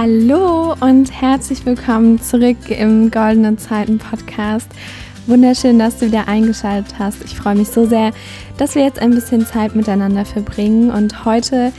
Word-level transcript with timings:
Hallo 0.00 0.76
und 0.78 1.10
herzlich 1.10 1.66
willkommen 1.66 2.22
zurück 2.22 2.70
im 2.70 3.10
Goldenen 3.10 3.58
Zeiten 3.58 3.98
Podcast. 3.98 4.70
Wunderschön, 5.26 5.80
dass 5.80 5.98
du 5.98 6.06
wieder 6.06 6.28
eingeschaltet 6.28 6.96
hast. 7.00 7.24
Ich 7.24 7.34
freue 7.34 7.56
mich 7.56 7.66
so 7.66 7.84
sehr, 7.84 8.12
dass 8.58 8.76
wir 8.76 8.84
jetzt 8.84 9.00
ein 9.00 9.10
bisschen 9.10 9.44
Zeit 9.44 9.74
miteinander 9.74 10.24
verbringen. 10.24 10.92
Und 10.92 11.24
heute 11.24 11.72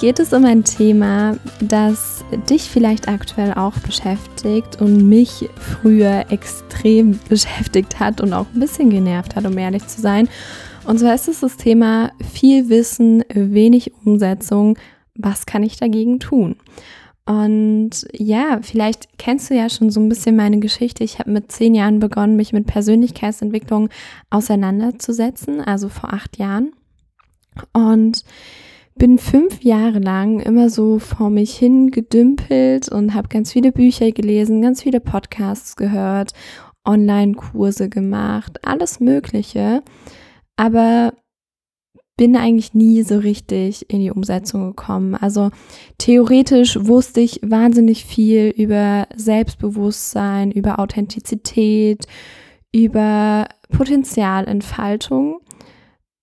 geht 0.00 0.18
es 0.18 0.32
um 0.32 0.46
ein 0.46 0.64
Thema, 0.64 1.36
das 1.60 2.24
dich 2.48 2.62
vielleicht 2.62 3.08
aktuell 3.08 3.52
auch 3.52 3.78
beschäftigt 3.80 4.80
und 4.80 5.06
mich 5.06 5.50
früher 5.54 6.24
extrem 6.30 7.20
beschäftigt 7.28 8.00
hat 8.00 8.22
und 8.22 8.32
auch 8.32 8.46
ein 8.54 8.60
bisschen 8.60 8.88
genervt 8.88 9.36
hat, 9.36 9.44
um 9.44 9.58
ehrlich 9.58 9.86
zu 9.86 10.00
sein. 10.00 10.26
Und 10.86 11.00
zwar 11.00 11.14
ist 11.14 11.28
es 11.28 11.40
das 11.40 11.58
Thema 11.58 12.12
viel 12.32 12.70
Wissen, 12.70 13.22
wenig 13.34 13.92
Umsetzung. 14.06 14.78
Was 15.16 15.44
kann 15.44 15.62
ich 15.62 15.76
dagegen 15.76 16.18
tun? 16.18 16.56
Und 17.24 18.06
ja, 18.12 18.58
vielleicht 18.62 19.16
kennst 19.16 19.50
du 19.50 19.54
ja 19.54 19.68
schon 19.68 19.90
so 19.90 20.00
ein 20.00 20.08
bisschen 20.08 20.34
meine 20.34 20.58
Geschichte. 20.58 21.04
Ich 21.04 21.18
habe 21.18 21.30
mit 21.30 21.52
zehn 21.52 21.74
Jahren 21.74 22.00
begonnen, 22.00 22.36
mich 22.36 22.52
mit 22.52 22.66
Persönlichkeitsentwicklung 22.66 23.90
auseinanderzusetzen, 24.30 25.60
also 25.60 25.88
vor 25.88 26.12
acht 26.12 26.38
Jahren. 26.38 26.72
Und 27.72 28.24
bin 28.96 29.18
fünf 29.18 29.62
Jahre 29.62 30.00
lang 30.00 30.40
immer 30.40 30.68
so 30.68 30.98
vor 30.98 31.30
mich 31.30 31.56
hin 31.56 31.90
gedümpelt 31.90 32.88
und 32.88 33.14
habe 33.14 33.28
ganz 33.28 33.52
viele 33.52 33.72
Bücher 33.72 34.10
gelesen, 34.10 34.60
ganz 34.60 34.82
viele 34.82 35.00
Podcasts 35.00 35.76
gehört, 35.76 36.32
Online-Kurse 36.84 37.88
gemacht, 37.88 38.58
alles 38.66 39.00
Mögliche. 39.00 39.82
Aber 40.56 41.14
bin 42.16 42.36
eigentlich 42.36 42.74
nie 42.74 43.02
so 43.02 43.18
richtig 43.18 43.90
in 43.90 44.00
die 44.00 44.10
Umsetzung 44.10 44.68
gekommen. 44.68 45.14
Also 45.14 45.50
theoretisch 45.98 46.78
wusste 46.80 47.20
ich 47.20 47.40
wahnsinnig 47.42 48.04
viel 48.04 48.52
über 48.56 49.08
Selbstbewusstsein, 49.16 50.50
über 50.50 50.78
Authentizität, 50.78 52.06
über 52.72 53.48
Potenzialentfaltung. 53.70 55.40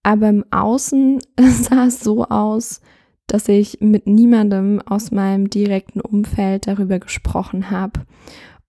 Aber 0.04 0.30
im 0.30 0.46
Außen 0.52 1.22
sah 1.40 1.88
es 1.88 2.02
so 2.02 2.26
aus, 2.26 2.82
dass 3.28 3.48
ich 3.48 3.80
mit 3.82 4.08
niemandem 4.08 4.82
aus 4.86 5.12
meinem 5.12 5.50
direkten 5.50 6.02
Umfeld 6.02 6.68
darüber 6.68 7.00
gesprochen 7.00 7.70
habe 7.70 8.02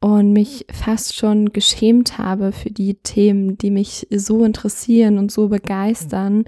und 0.00 0.32
mich 0.32 0.66
fast 0.72 1.16
schon 1.16 1.52
geschämt 1.52 2.18
habe 2.18 2.52
für 2.52 2.70
die 2.70 2.94
Themen, 2.94 3.58
die 3.58 3.70
mich 3.70 4.06
so 4.10 4.44
interessieren 4.44 5.18
und 5.18 5.30
so 5.30 5.48
begeistern. 5.48 6.44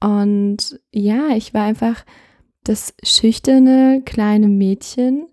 Und 0.00 0.80
ja, 0.92 1.28
ich 1.36 1.52
war 1.54 1.62
einfach 1.62 2.04
das 2.64 2.94
schüchterne 3.02 4.02
kleine 4.04 4.48
Mädchen, 4.48 5.26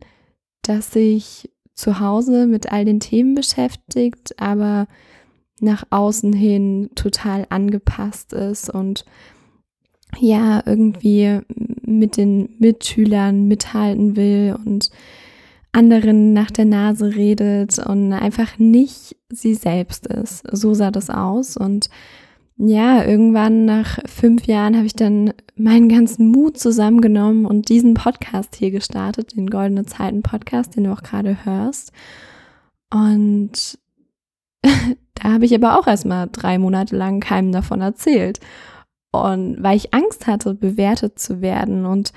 das 0.62 0.92
sich 0.92 1.50
zu 1.74 2.00
Hause 2.00 2.48
mit 2.48 2.72
all 2.72 2.86
den 2.86 3.00
Themen 3.00 3.36
beschäftigt, 3.36 4.40
aber 4.40 4.88
nach 5.60 5.86
außen 5.90 6.34
hin 6.34 6.90
total 6.96 7.46
angepasst 7.50 8.34
ist 8.34 8.70
und 8.70 9.06
ja, 10.20 10.64
irgendwie 10.66 11.42
mit 11.82 12.18
den 12.18 12.56
Mitschülern 12.60 13.48
mithalten 13.48 14.16
will 14.16 14.58
und 14.66 14.90
anderen 15.72 16.34
nach 16.34 16.50
der 16.50 16.66
Nase 16.66 17.16
redet 17.16 17.78
und 17.80 18.14
einfach 18.14 18.58
nicht 18.58 19.16
sie 19.30 19.54
selbst 19.54 20.08
ist. 20.08 20.44
So 20.52 20.74
sah 20.74 20.92
das 20.92 21.10
aus 21.10 21.58
und 21.58 21.90
ja, 22.58 23.04
irgendwann 23.04 23.66
nach 23.66 24.00
fünf 24.06 24.46
Jahren 24.46 24.76
habe 24.76 24.88
ich 24.88 24.96
dann 24.96 25.34
meinen 25.56 25.90
ganzen 25.90 26.30
Mut 26.30 26.58
zusammengenommen 26.58 27.46
und 27.46 27.70
diesen 27.70 27.94
Podcast 27.94 28.56
hier 28.56 28.72
gestartet, 28.72 29.36
den 29.36 29.50
Goldene 29.50 29.86
Zeiten 29.86 30.24
Podcast, 30.24 30.76
den 30.76 30.86
du 30.86 30.92
auch 30.92 31.04
gerade 31.04 31.46
hörst. 31.46 31.92
Und 32.92 33.78
da 34.64 35.34
habe 35.34 35.46
ich 35.46 35.54
aber 35.54 35.80
auch 35.80 35.86
erstmal 35.86 36.30
drei 36.32 36.58
Monate 36.58 36.96
lang 36.96 37.20
keinem 37.20 37.52
davon 37.52 37.82
erzählt. 37.82 38.40
Und 39.12 39.62
weil 39.62 39.78
ich 39.78 39.94
Angst 39.94 40.26
hatte, 40.26 40.56
bewertet 40.56 41.20
zu 41.20 41.42
werden 41.42 41.86
und 41.86 42.12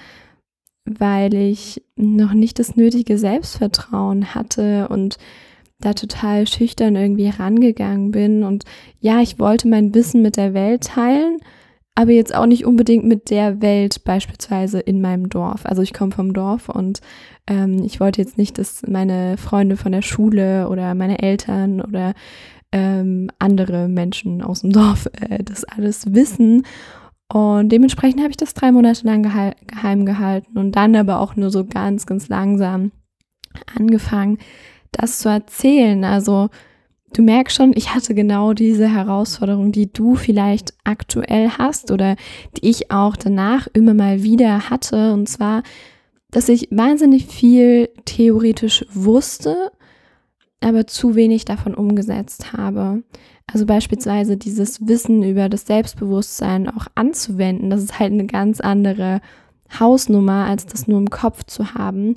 weil 0.84 1.34
ich 1.34 1.82
noch 1.96 2.32
nicht 2.32 2.58
das 2.58 2.76
nötige 2.76 3.18
Selbstvertrauen 3.18 4.34
hatte 4.34 4.88
und 4.88 5.18
da 5.80 5.94
total 5.94 6.46
schüchtern 6.46 6.96
irgendwie 6.96 7.28
rangegangen 7.28 8.10
bin. 8.10 8.42
Und 8.42 8.64
ja, 9.00 9.20
ich 9.20 9.38
wollte 9.38 9.68
mein 9.68 9.94
Wissen 9.94 10.22
mit 10.22 10.36
der 10.36 10.54
Welt 10.54 10.84
teilen, 10.84 11.38
aber 11.94 12.12
jetzt 12.12 12.34
auch 12.34 12.46
nicht 12.46 12.64
unbedingt 12.64 13.04
mit 13.04 13.30
der 13.30 13.60
Welt 13.60 14.04
beispielsweise 14.04 14.80
in 14.80 15.00
meinem 15.00 15.28
Dorf. 15.28 15.66
Also 15.66 15.82
ich 15.82 15.92
komme 15.92 16.12
vom 16.12 16.32
Dorf 16.32 16.68
und 16.68 17.00
ähm, 17.46 17.82
ich 17.84 18.00
wollte 18.00 18.22
jetzt 18.22 18.38
nicht, 18.38 18.58
dass 18.58 18.82
meine 18.86 19.36
Freunde 19.36 19.76
von 19.76 19.92
der 19.92 20.02
Schule 20.02 20.68
oder 20.68 20.94
meine 20.94 21.22
Eltern 21.22 21.80
oder 21.80 22.14
ähm, 22.72 23.30
andere 23.38 23.88
Menschen 23.88 24.42
aus 24.42 24.60
dem 24.60 24.72
Dorf 24.72 25.06
äh, 25.20 25.42
das 25.42 25.64
alles 25.64 26.14
wissen. 26.14 26.62
Und 27.32 27.70
dementsprechend 27.70 28.20
habe 28.20 28.30
ich 28.30 28.36
das 28.36 28.54
drei 28.54 28.72
Monate 28.72 29.06
lang 29.06 29.22
geheim 29.22 30.04
gehalten 30.04 30.58
und 30.58 30.74
dann 30.74 30.96
aber 30.96 31.20
auch 31.20 31.36
nur 31.36 31.50
so 31.50 31.64
ganz, 31.64 32.06
ganz 32.06 32.28
langsam 32.28 32.90
angefangen, 33.76 34.38
das 35.00 35.18
zu 35.18 35.28
erzählen. 35.28 36.04
Also 36.04 36.48
du 37.12 37.22
merkst 37.22 37.56
schon, 37.56 37.72
ich 37.74 37.94
hatte 37.94 38.14
genau 38.14 38.52
diese 38.52 38.88
Herausforderung, 38.88 39.72
die 39.72 39.92
du 39.92 40.14
vielleicht 40.14 40.74
aktuell 40.84 41.50
hast 41.50 41.90
oder 41.90 42.16
die 42.56 42.68
ich 42.68 42.90
auch 42.90 43.16
danach 43.16 43.66
immer 43.72 43.94
mal 43.94 44.22
wieder 44.22 44.70
hatte. 44.70 45.12
Und 45.12 45.28
zwar, 45.28 45.62
dass 46.30 46.48
ich 46.48 46.68
wahnsinnig 46.70 47.26
viel 47.26 47.88
theoretisch 48.04 48.84
wusste, 48.92 49.72
aber 50.60 50.86
zu 50.86 51.14
wenig 51.14 51.44
davon 51.44 51.74
umgesetzt 51.74 52.52
habe. 52.52 53.02
Also 53.52 53.66
beispielsweise 53.66 54.36
dieses 54.36 54.86
Wissen 54.86 55.22
über 55.22 55.48
das 55.48 55.66
Selbstbewusstsein 55.66 56.68
auch 56.68 56.86
anzuwenden, 56.94 57.70
das 57.70 57.82
ist 57.82 57.98
halt 57.98 58.12
eine 58.12 58.26
ganz 58.26 58.60
andere 58.60 59.20
Hausnummer, 59.78 60.46
als 60.46 60.66
das 60.66 60.86
nur 60.86 60.98
im 60.98 61.10
Kopf 61.10 61.44
zu 61.44 61.74
haben. 61.74 62.16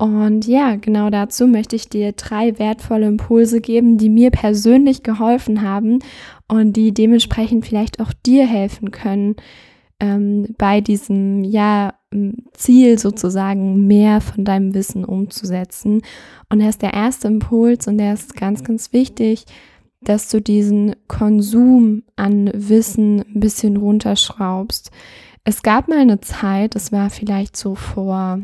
Und 0.00 0.46
ja, 0.46 0.76
genau 0.76 1.10
dazu 1.10 1.46
möchte 1.46 1.76
ich 1.76 1.90
dir 1.90 2.12
drei 2.12 2.58
wertvolle 2.58 3.06
Impulse 3.06 3.60
geben, 3.60 3.98
die 3.98 4.08
mir 4.08 4.30
persönlich 4.30 5.02
geholfen 5.02 5.60
haben 5.60 5.98
und 6.48 6.72
die 6.72 6.94
dementsprechend 6.94 7.66
vielleicht 7.66 8.00
auch 8.00 8.14
dir 8.24 8.46
helfen 8.46 8.92
können, 8.92 9.36
ähm, 10.00 10.54
bei 10.56 10.80
diesem 10.80 11.44
ja, 11.44 11.92
Ziel 12.54 12.98
sozusagen 12.98 13.86
mehr 13.86 14.22
von 14.22 14.46
deinem 14.46 14.72
Wissen 14.72 15.04
umzusetzen. 15.04 16.00
Und 16.48 16.62
er 16.62 16.70
ist 16.70 16.80
der 16.80 16.94
erste 16.94 17.28
Impuls 17.28 17.86
und 17.86 17.98
der 17.98 18.14
ist 18.14 18.34
ganz, 18.34 18.64
ganz 18.64 18.94
wichtig, 18.94 19.44
dass 20.00 20.30
du 20.30 20.40
diesen 20.40 20.96
Konsum 21.08 22.04
an 22.16 22.50
Wissen 22.54 23.20
ein 23.20 23.40
bisschen 23.40 23.76
runterschraubst. 23.76 24.90
Es 25.44 25.62
gab 25.62 25.88
mal 25.88 25.98
eine 25.98 26.20
Zeit, 26.20 26.74
das 26.74 26.90
war 26.90 27.10
vielleicht 27.10 27.54
so 27.54 27.74
vor 27.74 28.40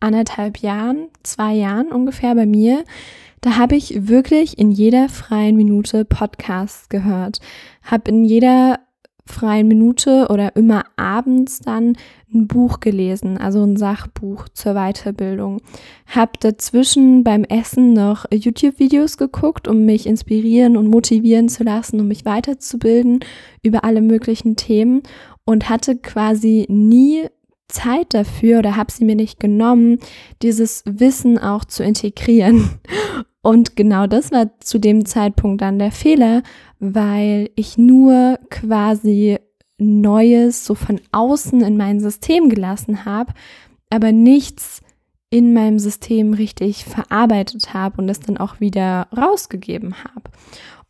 anderthalb 0.00 0.58
Jahren, 0.58 1.08
zwei 1.22 1.54
Jahren 1.54 1.92
ungefähr 1.92 2.34
bei 2.34 2.46
mir, 2.46 2.84
da 3.40 3.56
habe 3.56 3.76
ich 3.76 4.08
wirklich 4.08 4.58
in 4.58 4.70
jeder 4.70 5.08
freien 5.08 5.56
Minute 5.56 6.04
Podcasts 6.04 6.88
gehört, 6.88 7.40
habe 7.82 8.10
in 8.10 8.24
jeder 8.24 8.78
freien 9.26 9.68
Minute 9.68 10.28
oder 10.28 10.54
immer 10.56 10.84
abends 10.96 11.60
dann 11.60 11.96
ein 12.32 12.46
Buch 12.46 12.80
gelesen, 12.80 13.38
also 13.38 13.62
ein 13.62 13.76
Sachbuch 13.76 14.48
zur 14.50 14.74
Weiterbildung. 14.74 15.60
Hab 16.06 16.40
dazwischen 16.40 17.24
beim 17.24 17.44
Essen 17.44 17.92
noch 17.94 18.26
YouTube-Videos 18.32 19.16
geguckt, 19.16 19.66
um 19.66 19.84
mich 19.84 20.06
inspirieren 20.06 20.76
und 20.76 20.88
motivieren 20.88 21.48
zu 21.48 21.64
lassen, 21.64 22.00
um 22.00 22.08
mich 22.08 22.24
weiterzubilden 22.24 23.20
über 23.62 23.84
alle 23.84 24.02
möglichen 24.02 24.56
Themen 24.56 25.02
und 25.44 25.68
hatte 25.70 25.96
quasi 25.96 26.66
nie 26.68 27.28
Zeit 27.68 28.14
dafür 28.14 28.58
oder 28.60 28.76
habe 28.76 28.92
sie 28.92 29.04
mir 29.04 29.16
nicht 29.16 29.40
genommen, 29.40 29.98
dieses 30.42 30.82
Wissen 30.86 31.38
auch 31.38 31.64
zu 31.64 31.82
integrieren. 31.82 32.70
Und 33.42 33.76
genau 33.76 34.06
das 34.06 34.32
war 34.32 34.58
zu 34.60 34.78
dem 34.78 35.04
Zeitpunkt 35.04 35.60
dann 35.60 35.78
der 35.78 35.92
Fehler, 35.92 36.42
weil 36.78 37.50
ich 37.56 37.76
nur 37.76 38.38
quasi 38.48 39.38
Neues 39.76 40.64
so 40.64 40.74
von 40.74 41.00
außen 41.12 41.60
in 41.60 41.76
mein 41.76 42.00
System 42.00 42.48
gelassen 42.48 43.04
habe, 43.04 43.34
aber 43.90 44.12
nichts 44.12 44.80
in 45.30 45.52
meinem 45.52 45.78
System 45.78 46.32
richtig 46.32 46.84
verarbeitet 46.84 47.74
habe 47.74 48.00
und 48.00 48.08
es 48.08 48.20
dann 48.20 48.38
auch 48.38 48.60
wieder 48.60 49.08
rausgegeben 49.14 49.96
habe. 50.04 50.30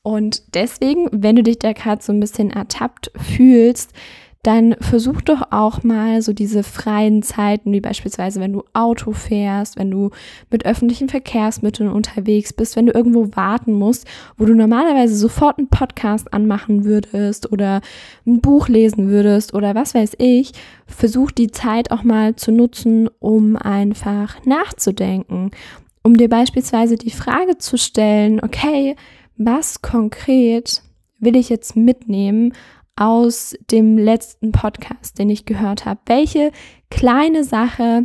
Und 0.03 0.55
deswegen, 0.55 1.09
wenn 1.11 1.35
du 1.35 1.43
dich 1.43 1.59
da 1.59 1.73
gerade 1.73 2.03
so 2.03 2.13
ein 2.13 2.21
bisschen 2.21 2.51
ertappt 2.51 3.11
fühlst, 3.17 3.95
dann 4.47 4.77
versuch 4.79 5.23
doch 5.23 5.51
auch 5.51 5.83
mal 5.83 6.21
so 6.21 6.35
diese 6.35 6.63
freien 6.63 7.23
Zeiten, 7.23 7.73
wie 7.73 7.81
beispielsweise 7.81 8.41
wenn 8.41 8.53
du 8.53 8.63
Auto 8.75 9.13
fährst, 9.13 9.79
wenn 9.79 9.91
du 9.91 10.11
mit 10.51 10.67
öffentlichen 10.67 11.09
Verkehrsmitteln 11.09 11.91
unterwegs 11.91 12.53
bist, 12.53 12.77
wenn 12.77 12.85
du 12.85 12.93
irgendwo 12.93 13.35
warten 13.35 13.73
musst, 13.73 14.07
wo 14.37 14.45
du 14.45 14.55
normalerweise 14.55 15.17
sofort 15.17 15.59
einen 15.59 15.69
Podcast 15.69 16.33
anmachen 16.35 16.85
würdest 16.85 17.51
oder 17.51 17.81
ein 18.27 18.43
Buch 18.43 18.69
lesen 18.69 19.09
würdest 19.09 19.55
oder 19.55 19.75
was 19.75 19.95
weiß 19.95 20.17
ich, 20.19 20.53
versuch 20.87 21.31
die 21.31 21.51
Zeit 21.51 21.91
auch 21.91 22.03
mal 22.03 22.37
zu 22.37 22.53
nutzen, 22.53 23.09
um 23.21 23.57
einfach 23.57 24.45
nachzudenken, 24.45 25.53
um 26.03 26.19
dir 26.19 26.29
beispielsweise 26.29 26.97
die 26.97 27.11
Frage 27.11 27.57
zu 27.57 27.79
stellen, 27.79 28.41
okay, 28.43 28.95
was 29.39 29.81
konkret 29.81 30.83
will 31.19 31.35
ich 31.35 31.49
jetzt 31.49 31.77
mitnehmen 31.77 32.53
aus 32.97 33.57
dem 33.71 33.99
letzten 33.99 34.53
Podcast, 34.53 35.19
den 35.19 35.31
ich 35.31 35.47
gehört 35.47 35.85
habe? 35.85 36.01
Welche 36.07 36.53
kleine 36.91 37.45
Sache 37.45 38.03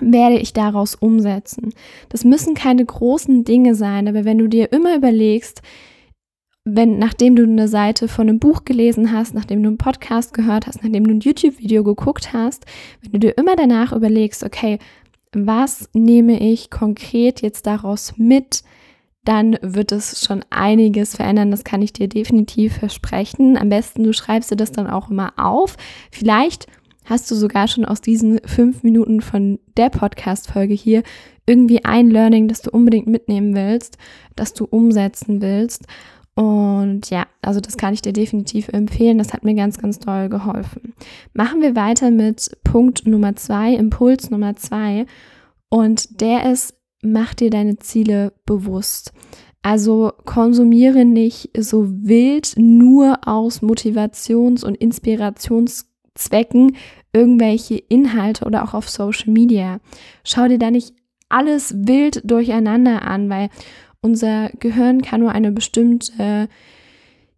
werde 0.00 0.38
ich 0.38 0.52
daraus 0.52 0.94
umsetzen? 0.94 1.72
Das 2.08 2.24
müssen 2.24 2.54
keine 2.54 2.84
großen 2.84 3.44
Dinge 3.44 3.74
sein, 3.74 4.08
aber 4.08 4.24
wenn 4.24 4.38
du 4.38 4.48
dir 4.48 4.72
immer 4.72 4.96
überlegst, 4.96 5.62
wenn 6.64 6.98
nachdem 6.98 7.36
du 7.36 7.42
eine 7.42 7.68
Seite 7.68 8.08
von 8.08 8.28
einem 8.28 8.38
Buch 8.38 8.64
gelesen 8.64 9.12
hast, 9.12 9.34
nachdem 9.34 9.62
du 9.62 9.68
einen 9.68 9.78
Podcast 9.78 10.32
gehört 10.32 10.66
hast, 10.66 10.82
nachdem 10.82 11.06
du 11.06 11.14
ein 11.14 11.20
YouTube-Video 11.20 11.84
geguckt 11.84 12.32
hast, 12.32 12.64
wenn 13.02 13.12
du 13.12 13.18
dir 13.18 13.36
immer 13.36 13.54
danach 13.54 13.92
überlegst, 13.92 14.42
okay, 14.44 14.78
was 15.32 15.90
nehme 15.92 16.40
ich 16.40 16.70
konkret 16.70 17.42
jetzt 17.42 17.66
daraus 17.66 18.14
mit? 18.16 18.62
Dann 19.24 19.56
wird 19.62 19.92
es 19.92 20.24
schon 20.24 20.44
einiges 20.50 21.16
verändern. 21.16 21.50
Das 21.50 21.64
kann 21.64 21.82
ich 21.82 21.92
dir 21.92 22.08
definitiv 22.08 22.76
versprechen. 22.78 23.56
Am 23.56 23.68
besten, 23.68 24.04
du 24.04 24.12
schreibst 24.12 24.50
dir 24.50 24.56
das 24.56 24.72
dann 24.72 24.86
auch 24.86 25.10
immer 25.10 25.32
auf. 25.36 25.76
Vielleicht 26.10 26.66
hast 27.04 27.30
du 27.30 27.34
sogar 27.34 27.68
schon 27.68 27.84
aus 27.84 28.00
diesen 28.00 28.40
fünf 28.44 28.82
Minuten 28.82 29.20
von 29.20 29.58
der 29.76 29.90
Podcast-Folge 29.90 30.74
hier 30.74 31.02
irgendwie 31.46 31.84
ein 31.84 32.10
Learning, 32.10 32.48
das 32.48 32.62
du 32.62 32.70
unbedingt 32.70 33.06
mitnehmen 33.06 33.54
willst, 33.54 33.98
das 34.36 34.54
du 34.54 34.64
umsetzen 34.64 35.42
willst. 35.42 35.86
Und 36.34 37.10
ja, 37.10 37.26
also 37.42 37.60
das 37.60 37.76
kann 37.76 37.94
ich 37.94 38.02
dir 38.02 38.12
definitiv 38.12 38.68
empfehlen. 38.68 39.18
Das 39.18 39.32
hat 39.32 39.44
mir 39.44 39.54
ganz, 39.54 39.78
ganz 39.78 40.00
toll 40.00 40.28
geholfen. 40.28 40.94
Machen 41.32 41.62
wir 41.62 41.76
weiter 41.76 42.10
mit 42.10 42.56
Punkt 42.64 43.06
Nummer 43.06 43.36
zwei, 43.36 43.74
Impuls 43.74 44.30
Nummer 44.30 44.56
zwei. 44.56 45.06
Und 45.68 46.20
der 46.20 46.50
ist, 46.50 46.74
mach 47.04 47.34
dir 47.34 47.50
deine 47.50 47.78
Ziele 47.78 48.32
bewusst. 48.46 49.12
Also 49.62 50.12
konsumiere 50.24 51.04
nicht 51.04 51.50
so 51.58 51.88
wild 51.88 52.54
nur 52.56 53.26
aus 53.26 53.62
Motivations- 53.62 54.64
und 54.64 54.76
Inspirationszwecken 54.76 56.76
irgendwelche 57.14 57.76
Inhalte 57.76 58.44
oder 58.44 58.64
auch 58.64 58.74
auf 58.74 58.90
Social 58.90 59.32
Media. 59.32 59.80
Schau 60.22 60.48
dir 60.48 60.58
da 60.58 60.70
nicht 60.70 60.92
alles 61.30 61.74
wild 61.86 62.20
durcheinander 62.30 63.02
an, 63.02 63.30
weil 63.30 63.48
unser 64.02 64.50
Gehirn 64.60 65.00
kann 65.00 65.20
nur 65.20 65.32
eine 65.32 65.50
bestimmte 65.50 66.48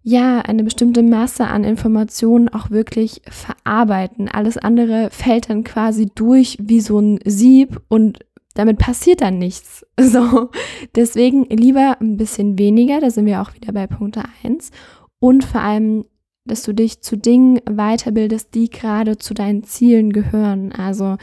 ja, 0.08 0.38
eine 0.38 0.62
bestimmte 0.62 1.02
Masse 1.02 1.48
an 1.48 1.64
Informationen 1.64 2.48
auch 2.48 2.70
wirklich 2.70 3.22
verarbeiten. 3.28 4.28
Alles 4.28 4.56
andere 4.56 5.08
fällt 5.10 5.50
dann 5.50 5.64
quasi 5.64 6.08
durch 6.14 6.58
wie 6.60 6.80
so 6.80 7.00
ein 7.00 7.18
Sieb 7.24 7.80
und 7.88 8.20
damit 8.56 8.78
passiert 8.78 9.20
dann 9.20 9.38
nichts. 9.38 9.86
So, 9.98 10.50
deswegen 10.94 11.44
lieber 11.44 11.96
ein 12.00 12.16
bisschen 12.16 12.58
weniger, 12.58 13.00
da 13.00 13.10
sind 13.10 13.26
wir 13.26 13.40
auch 13.40 13.54
wieder 13.54 13.72
bei 13.72 13.86
Punkt 13.86 14.18
1 14.42 14.70
und 15.18 15.44
vor 15.44 15.62
allem, 15.62 16.04
dass 16.44 16.62
du 16.62 16.72
dich 16.72 17.00
zu 17.00 17.16
Dingen 17.16 17.60
weiterbildest, 17.64 18.54
die 18.54 18.68
gerade 18.70 19.16
zu 19.16 19.34
deinen 19.34 19.64
Zielen 19.64 20.12
gehören. 20.12 20.72
Also 20.72 21.16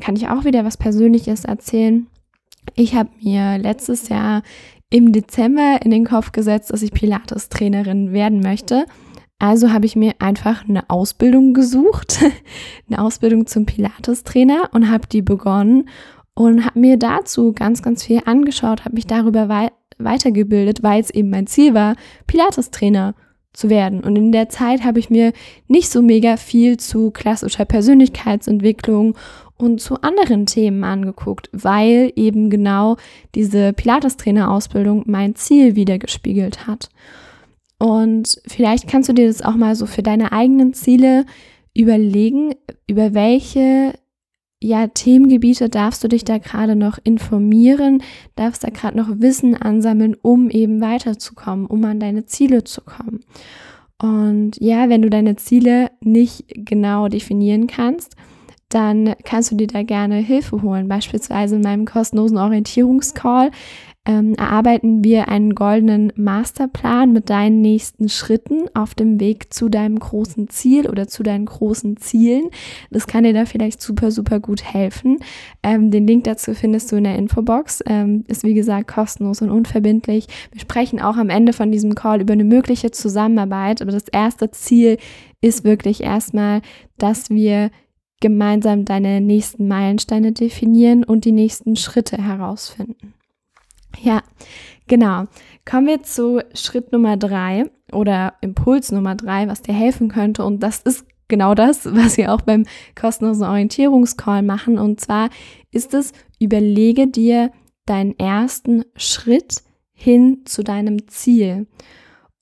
kann 0.00 0.16
ich 0.16 0.28
auch 0.28 0.44
wieder 0.44 0.64
was 0.64 0.76
Persönliches 0.76 1.44
erzählen. 1.44 2.06
Ich 2.74 2.94
habe 2.94 3.10
mir 3.22 3.58
letztes 3.58 4.08
Jahr 4.08 4.42
im 4.90 5.12
Dezember 5.12 5.80
in 5.82 5.90
den 5.90 6.04
Kopf 6.04 6.32
gesetzt, 6.32 6.72
dass 6.72 6.82
ich 6.82 6.92
Pilates-Trainerin 6.92 8.12
werden 8.12 8.40
möchte. 8.40 8.86
Also 9.38 9.72
habe 9.72 9.86
ich 9.86 9.96
mir 9.96 10.14
einfach 10.20 10.68
eine 10.68 10.88
Ausbildung 10.88 11.52
gesucht, 11.52 12.20
eine 12.88 13.02
Ausbildung 13.02 13.46
zum 13.46 13.66
Pilates-Trainer 13.66 14.70
und 14.72 14.90
habe 14.90 15.06
die 15.08 15.22
begonnen 15.22 15.88
und 16.34 16.64
habe 16.64 16.78
mir 16.78 16.98
dazu 16.98 17.52
ganz, 17.52 17.82
ganz 17.82 18.04
viel 18.04 18.20
angeschaut, 18.24 18.84
habe 18.84 18.94
mich 18.94 19.06
darüber 19.06 19.48
wei 19.48 19.70
weitergebildet, 19.96 20.82
weil 20.82 21.00
es 21.00 21.10
eben 21.10 21.30
mein 21.30 21.46
Ziel 21.46 21.72
war, 21.72 21.94
Pilates-Trainer 22.26 23.14
zu 23.52 23.70
werden. 23.70 24.00
Und 24.00 24.16
in 24.16 24.32
der 24.32 24.48
Zeit 24.48 24.82
habe 24.82 24.98
ich 24.98 25.08
mir 25.08 25.32
nicht 25.68 25.88
so 25.88 26.02
mega 26.02 26.36
viel 26.36 26.76
zu 26.78 27.12
klassischer 27.12 27.64
Persönlichkeitsentwicklung 27.64 29.16
und 29.56 29.80
zu 29.80 30.02
anderen 30.02 30.46
Themen 30.46 30.82
angeguckt, 30.82 31.48
weil 31.52 32.12
eben 32.16 32.50
genau 32.50 32.96
diese 33.36 33.72
Pilates-Trainer-Ausbildung 33.72 35.04
mein 35.06 35.36
Ziel 35.36 35.76
wiedergespiegelt 35.76 36.66
hat. 36.66 36.88
Und 37.78 38.40
vielleicht 38.46 38.88
kannst 38.88 39.08
du 39.08 39.12
dir 39.12 39.28
das 39.28 39.42
auch 39.42 39.54
mal 39.54 39.76
so 39.76 39.86
für 39.86 40.02
deine 40.02 40.32
eigenen 40.32 40.74
Ziele 40.74 41.24
überlegen, 41.74 42.54
über 42.88 43.14
welche 43.14 43.94
ja, 44.64 44.86
Themengebiete 44.86 45.68
darfst 45.68 46.02
du 46.02 46.08
dich 46.08 46.24
da 46.24 46.38
gerade 46.38 46.74
noch 46.74 46.98
informieren, 47.04 48.02
darfst 48.34 48.64
da 48.64 48.70
gerade 48.70 48.96
noch 48.96 49.20
Wissen 49.20 49.54
ansammeln, 49.54 50.16
um 50.22 50.48
eben 50.48 50.80
weiterzukommen, 50.80 51.66
um 51.66 51.84
an 51.84 52.00
deine 52.00 52.24
Ziele 52.24 52.64
zu 52.64 52.80
kommen. 52.80 53.20
Und 54.00 54.52
ja, 54.60 54.88
wenn 54.88 55.02
du 55.02 55.10
deine 55.10 55.36
Ziele 55.36 55.90
nicht 56.00 56.46
genau 56.48 57.08
definieren 57.08 57.66
kannst, 57.66 58.16
dann 58.68 59.14
kannst 59.24 59.50
du 59.50 59.56
dir 59.56 59.66
da 59.66 59.82
gerne 59.82 60.16
Hilfe 60.16 60.62
holen. 60.62 60.88
Beispielsweise 60.88 61.56
in 61.56 61.62
meinem 61.62 61.84
kostenlosen 61.84 62.38
Orientierungscall 62.38 63.50
ähm, 64.06 64.34
erarbeiten 64.34 65.02
wir 65.02 65.28
einen 65.28 65.54
goldenen 65.54 66.12
Masterplan 66.14 67.12
mit 67.12 67.30
deinen 67.30 67.62
nächsten 67.62 68.10
Schritten 68.10 68.68
auf 68.74 68.94
dem 68.94 69.18
Weg 69.18 69.54
zu 69.54 69.70
deinem 69.70 69.98
großen 69.98 70.48
Ziel 70.50 70.88
oder 70.88 71.08
zu 71.08 71.22
deinen 71.22 71.46
großen 71.46 71.96
Zielen. 71.96 72.50
Das 72.90 73.06
kann 73.06 73.24
dir 73.24 73.32
da 73.32 73.46
vielleicht 73.46 73.80
super, 73.80 74.10
super 74.10 74.40
gut 74.40 74.62
helfen. 74.62 75.18
Ähm, 75.62 75.90
den 75.90 76.06
Link 76.06 76.24
dazu 76.24 76.52
findest 76.52 76.92
du 76.92 76.96
in 76.96 77.04
der 77.04 77.16
Infobox. 77.16 77.82
Ähm, 77.86 78.24
ist 78.28 78.44
wie 78.44 78.54
gesagt 78.54 78.88
kostenlos 78.88 79.40
und 79.40 79.50
unverbindlich. 79.50 80.26
Wir 80.52 80.60
sprechen 80.60 81.00
auch 81.00 81.16
am 81.16 81.30
Ende 81.30 81.54
von 81.54 81.72
diesem 81.72 81.94
Call 81.94 82.20
über 82.20 82.34
eine 82.34 82.44
mögliche 82.44 82.90
Zusammenarbeit. 82.90 83.80
Aber 83.80 83.92
das 83.92 84.08
erste 84.08 84.50
Ziel 84.50 84.98
ist 85.40 85.64
wirklich 85.64 86.02
erstmal, 86.02 86.60
dass 86.98 87.30
wir 87.30 87.70
gemeinsam 88.20 88.84
deine 88.84 89.20
nächsten 89.20 89.68
Meilensteine 89.68 90.32
definieren 90.32 91.04
und 91.04 91.24
die 91.24 91.32
nächsten 91.32 91.76
Schritte 91.76 92.16
herausfinden. 92.16 93.14
Ja, 94.00 94.22
genau. 94.86 95.26
Kommen 95.64 95.86
wir 95.86 96.02
zu 96.02 96.40
Schritt 96.54 96.92
Nummer 96.92 97.16
drei 97.16 97.70
oder 97.92 98.34
Impuls 98.40 98.92
Nummer 98.92 99.14
drei, 99.14 99.48
was 99.48 99.62
dir 99.62 99.74
helfen 99.74 100.08
könnte. 100.08 100.44
Und 100.44 100.62
das 100.62 100.80
ist 100.80 101.06
genau 101.28 101.54
das, 101.54 101.84
was 101.94 102.16
wir 102.16 102.32
auch 102.32 102.42
beim 102.42 102.64
kostenlosen 102.98 103.44
Orientierungscall 103.44 104.42
machen. 104.42 104.78
Und 104.78 105.00
zwar 105.00 105.30
ist 105.70 105.94
es, 105.94 106.12
überlege 106.38 107.06
dir 107.06 107.50
deinen 107.86 108.18
ersten 108.18 108.84
Schritt 108.96 109.62
hin 109.92 110.42
zu 110.44 110.62
deinem 110.62 111.08
Ziel. 111.08 111.66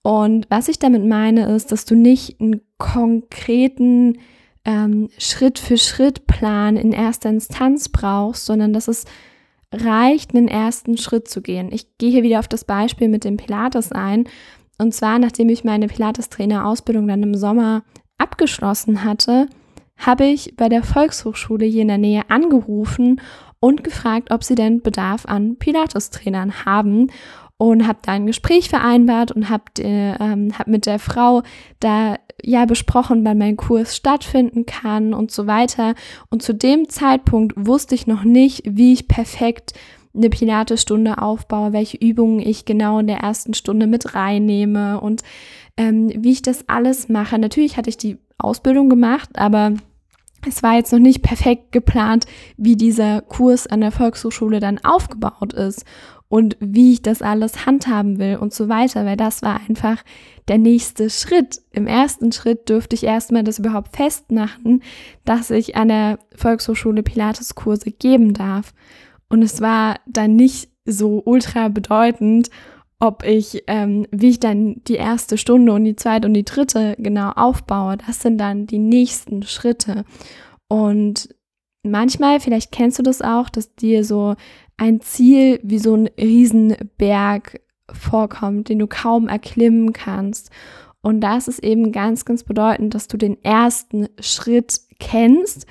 Und 0.03 0.47
was 0.51 0.69
ich 0.69 0.79
damit 0.79 1.05
meine, 1.05 1.47
ist, 1.55 1.71
dass 1.71 1.85
du 1.85 1.95
nicht 1.95 2.41
einen 2.41 2.61
konkreten 2.79 4.19
ähm, 4.65 5.09
Schritt 5.19 5.59
für 5.59 5.77
Schritt 5.77 6.27
Plan 6.27 6.77
in 6.77 6.93
erster 6.93 7.29
Instanz 7.29 7.89
brauchst, 7.89 8.47
sondern 8.47 8.73
dass 8.73 8.89
es 8.89 9.05
reicht, 9.73 10.35
einen 10.35 10.49
ersten 10.49 10.97
Schritt 10.97 11.29
zu 11.29 11.41
gehen. 11.41 11.71
Ich 11.73 11.99
gehe 11.99 12.11
hier 12.11 12.23
wieder 12.23 12.39
auf 12.39 12.49
das 12.49 12.65
Beispiel 12.65 13.09
mit 13.09 13.25
dem 13.25 13.37
Pilates 13.37 13.91
ein. 13.91 14.25
Und 14.79 14.93
zwar, 14.95 15.19
nachdem 15.19 15.49
ich 15.49 15.65
meine 15.65 15.89
Pilates-Trainer-Ausbildung 15.89 17.07
dann 17.09 17.23
im 17.23 17.35
Sommer 17.35 17.83
abgeschlossen 18.19 19.05
hatte, 19.05 19.47
habe 19.97 20.25
ich 20.25 20.57
bei 20.57 20.69
der 20.69 20.83
Volkshochschule 20.83 21.65
hier 21.65 21.83
in 21.83 21.89
der 21.89 21.99
Nähe 21.99 22.23
angerufen 22.29 23.21
und 23.61 23.85
gefragt, 23.85 24.31
ob 24.31 24.43
sie 24.43 24.55
denn 24.55 24.83
Bedarf 24.83 25.27
an 25.27 25.57
Pilates-Trainern 25.57 26.65
haben 26.65 27.11
und 27.57 27.87
habe 27.87 28.01
da 28.03 28.13
ein 28.13 28.27
Gespräch 28.27 28.69
vereinbart 28.69 29.31
und 29.31 29.49
habe 29.49 29.65
äh, 29.79 30.17
ähm, 30.19 30.59
hab 30.59 30.67
mit 30.67 30.87
der 30.87 30.99
Frau 30.99 31.43
da 31.79 32.17
ja 32.43 32.65
besprochen, 32.65 33.25
wann 33.25 33.39
mein 33.39 33.57
Kurs 33.57 33.97
stattfinden 33.97 34.67
kann 34.67 35.15
und 35.15 35.31
so 35.31 35.47
weiter. 35.47 35.95
Und 36.31 36.43
zu 36.43 36.55
dem 36.55 36.89
Zeitpunkt 36.89 37.55
wusste 37.57 37.95
ich 37.95 38.07
noch 38.07 38.25
nicht, 38.25 38.63
wie 38.65 38.93
ich 38.93 39.09
perfekt 39.09 39.73
eine 40.15 40.29
Pilates-Stunde 40.29 41.19
aufbaue, 41.19 41.73
welche 41.73 41.97
Übungen 41.97 42.41
ich 42.41 42.65
genau 42.65 42.99
in 42.99 43.07
der 43.07 43.19
ersten 43.19 43.55
Stunde 43.55 43.87
mit 43.87 44.15
reinnehme 44.15 45.01
und 45.01 45.23
ähm, 45.77 46.13
wie 46.15 46.33
ich 46.33 46.43
das 46.43 46.69
alles 46.69 47.09
mache. 47.09 47.39
Natürlich 47.39 47.77
hatte 47.77 47.89
ich 47.89 47.97
die 47.97 48.19
Ausbildung 48.37 48.91
gemacht, 48.91 49.31
aber 49.35 49.73
es 50.47 50.63
war 50.63 50.75
jetzt 50.75 50.93
noch 50.93 50.99
nicht 50.99 51.23
perfekt 51.23 51.73
geplant, 51.73 52.27
wie 52.57 52.77
dieser 52.77 53.23
Kurs 53.23 53.67
an 53.67 53.81
der 53.81 53.93
Volkshochschule 53.93 54.61
dann 54.61 54.85
aufgebaut 54.85 55.53
ist 55.53 55.85
und 56.33 56.57
wie 56.61 56.95
ich 56.95 57.03
das 57.03 57.21
alles 57.21 57.67
handhaben 57.67 58.19
will 58.19 58.37
und 58.37 58.55
so 58.55 58.71
weiter, 58.71 59.05
weil 59.05 59.19
das 59.19 59.43
war 59.43 59.61
einfach 59.69 60.03
der 60.49 60.57
nächste 60.57 61.11
Schritt. 61.11 61.61
Im 61.73 61.87
ersten 61.87 62.33
Schritt 62.33 62.71
dürfte 62.71 62.97
ich 62.97 63.05
erstmal 63.05 63.45
das 63.45 63.59
überhaupt 63.59 63.95
festmachen, 63.95 64.83
dass 65.27 65.51
ich 65.51 65.77
an 65.77 65.89
der 65.89 66.19
Volkshochschule 66.35 67.03
Pilateskurse 67.03 67.91
geben 67.91 68.33
darf. 68.33 68.73
Und 69.29 69.43
es 69.43 69.61
war 69.61 70.01
dann 70.07 70.35
nicht 70.35 70.71
so 70.87 71.21
ultra 71.23 71.69
bedeutend, 71.69 72.49
ob 72.99 73.27
ich, 73.27 73.65
ähm, 73.67 74.07
wie 74.11 74.31
ich 74.31 74.41
dann 74.41 74.81
die 74.89 74.95
erste 74.95 75.37
Stunde 75.37 75.75
und 75.75 75.85
die 75.85 75.97
zweite 75.97 76.27
und 76.27 76.33
die 76.33 76.47
dritte 76.47 76.97
genau 76.99 77.33
aufbaue. 77.33 77.99
Das 77.99 78.23
sind 78.23 78.39
dann 78.39 78.67
die 78.67 78.79
nächsten 78.79 79.43
Schritte. 79.43 80.07
Und 80.67 81.29
manchmal, 81.83 82.41
vielleicht 82.41 82.73
kennst 82.73 82.99
du 82.99 83.03
das 83.03 83.21
auch, 83.21 83.51
dass 83.51 83.75
dir 83.75 84.03
so 84.03 84.35
ein 84.77 85.01
Ziel 85.01 85.61
wie 85.63 85.79
so 85.79 85.95
ein 85.95 86.09
Riesenberg 86.19 87.61
vorkommt, 87.91 88.69
den 88.69 88.79
du 88.79 88.87
kaum 88.87 89.29
erklimmen 89.29 89.93
kannst. 89.93 90.51
Und 91.03 91.21
das 91.21 91.49
ist 91.49 91.63
eben 91.63 91.93
ganz, 91.93 92.25
ganz 92.25 92.45
bedeutend, 92.45 92.95
dass 92.95 93.09
du 93.09 93.17
den 93.17 93.43
ersten 93.43 94.09
Schritt 94.21 94.81
kennst 94.99 95.67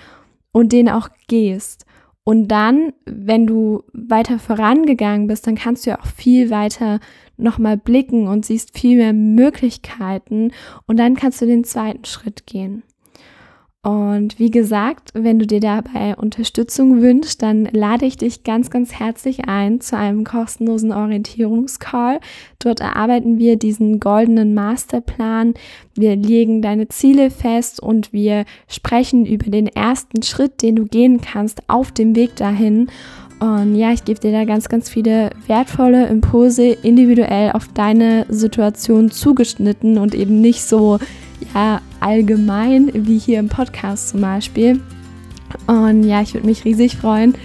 und 0.51 0.73
den 0.73 0.89
auch 0.89 1.09
gehst. 1.27 1.85
Und 2.23 2.49
dann, 2.49 2.93
wenn 3.05 3.47
du 3.47 3.83
weiter 3.93 4.37
vorangegangen 4.37 5.27
bist, 5.27 5.47
dann 5.47 5.55
kannst 5.55 5.85
du 5.85 5.91
ja 5.91 5.99
auch 5.99 6.05
viel 6.05 6.49
weiter 6.49 6.99
nochmal 7.37 7.77
blicken 7.77 8.27
und 8.27 8.45
siehst 8.45 8.77
viel 8.77 8.97
mehr 8.97 9.13
Möglichkeiten 9.13 10.51
und 10.85 10.97
dann 10.97 11.15
kannst 11.15 11.41
du 11.41 11.47
den 11.47 11.63
zweiten 11.63 12.05
Schritt 12.05 12.45
gehen. 12.45 12.83
Und 13.83 14.37
wie 14.37 14.51
gesagt, 14.51 15.09
wenn 15.15 15.39
du 15.39 15.47
dir 15.47 15.59
dabei 15.59 16.15
Unterstützung 16.15 17.01
wünschst, 17.01 17.41
dann 17.41 17.65
lade 17.65 18.05
ich 18.05 18.15
dich 18.15 18.43
ganz, 18.43 18.69
ganz 18.69 18.93
herzlich 18.93 19.47
ein 19.47 19.81
zu 19.81 19.97
einem 19.97 20.23
kostenlosen 20.23 20.91
Orientierungscall. 20.91 22.19
Dort 22.59 22.79
erarbeiten 22.79 23.39
wir 23.39 23.55
diesen 23.55 23.99
goldenen 23.99 24.53
Masterplan. 24.53 25.55
Wir 25.95 26.15
legen 26.15 26.61
deine 26.61 26.89
Ziele 26.89 27.31
fest 27.31 27.81
und 27.81 28.13
wir 28.13 28.45
sprechen 28.67 29.25
über 29.25 29.49
den 29.49 29.65
ersten 29.65 30.21
Schritt, 30.21 30.61
den 30.61 30.75
du 30.75 30.85
gehen 30.85 31.19
kannst 31.19 31.63
auf 31.67 31.91
dem 31.91 32.15
Weg 32.15 32.35
dahin. 32.35 32.87
Und 33.39 33.73
ja, 33.73 33.91
ich 33.91 34.05
gebe 34.05 34.19
dir 34.19 34.31
da 34.31 34.45
ganz, 34.45 34.69
ganz 34.69 34.91
viele 34.91 35.31
wertvolle 35.47 36.05
Impulse 36.05 36.67
individuell 36.67 37.53
auf 37.53 37.67
deine 37.73 38.27
Situation 38.29 39.09
zugeschnitten 39.09 39.97
und 39.97 40.13
eben 40.13 40.39
nicht 40.39 40.61
so 40.61 40.99
ja, 41.55 41.81
allgemein, 42.01 42.91
wie 42.93 43.17
hier 43.17 43.39
im 43.39 43.47
Podcast 43.47 44.09
zum 44.09 44.21
Beispiel. 44.21 44.79
Und 45.67 46.03
ja, 46.03 46.21
ich 46.21 46.33
würde 46.33 46.47
mich 46.47 46.65
riesig 46.65 46.97
freuen, 46.97 47.35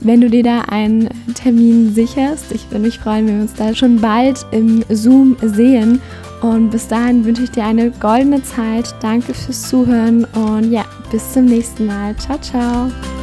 wenn 0.00 0.20
du 0.20 0.30
dir 0.30 0.42
da 0.42 0.60
einen 0.62 1.08
Termin 1.34 1.92
sicherst. 1.94 2.52
Ich 2.52 2.70
würde 2.70 2.84
mich 2.84 2.98
freuen, 2.98 3.26
wenn 3.26 3.36
wir 3.36 3.42
uns 3.42 3.54
da 3.54 3.74
schon 3.74 4.00
bald 4.00 4.46
im 4.52 4.84
Zoom 4.88 5.36
sehen. 5.42 6.00
Und 6.42 6.70
bis 6.70 6.86
dahin 6.88 7.24
wünsche 7.24 7.44
ich 7.44 7.50
dir 7.50 7.64
eine 7.64 7.90
goldene 7.90 8.42
Zeit. 8.42 8.94
Danke 9.00 9.32
fürs 9.34 9.68
Zuhören 9.68 10.24
und 10.34 10.70
ja, 10.70 10.84
bis 11.10 11.32
zum 11.32 11.46
nächsten 11.46 11.86
Mal. 11.86 12.14
Ciao, 12.16 12.38
ciao. 12.38 13.15